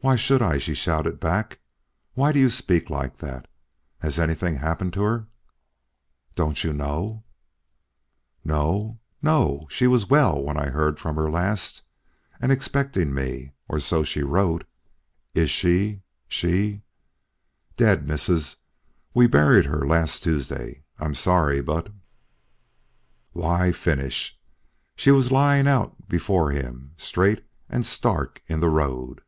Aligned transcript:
"Why 0.00 0.14
should 0.14 0.42
I?" 0.42 0.58
she 0.58 0.74
shouted 0.74 1.18
back. 1.18 1.58
"Why 2.14 2.30
do 2.30 2.38
you 2.38 2.50
speak 2.50 2.88
like 2.88 3.18
that? 3.18 3.48
Has 3.98 4.16
anything 4.16 4.54
happened 4.58 4.92
to 4.92 5.02
her?" 5.02 5.26
"Don't 6.36 6.62
you 6.62 6.72
know?" 6.72 7.24
"No, 8.44 9.00
no 9.22 9.66
she 9.68 9.88
was 9.88 10.08
well 10.08 10.40
when 10.40 10.56
I 10.56 10.66
heard 10.68 11.00
from 11.00 11.16
her 11.16 11.28
last, 11.28 11.82
and 12.40 12.52
expecting 12.52 13.12
me, 13.12 13.50
or 13.68 13.80
so 13.80 14.04
she 14.04 14.22
wrote. 14.22 14.62
Is 15.34 15.50
she 15.50 16.02
she" 16.28 16.82
"Dead, 17.76 18.06
missus. 18.06 18.58
We 19.14 19.26
buried 19.26 19.64
her 19.66 19.84
last 19.84 20.22
Tuesday. 20.22 20.84
I'm 21.00 21.16
sorry, 21.16 21.60
but" 21.60 21.88
Why 23.32 23.72
finish? 23.72 24.38
She 24.94 25.10
was 25.10 25.32
lying 25.32 25.66
out 25.66 26.08
before 26.08 26.52
him, 26.52 26.92
straight 26.96 27.44
and 27.68 27.84
stark 27.84 28.40
in 28.46 28.60
the 28.60 28.70
road. 28.70 29.22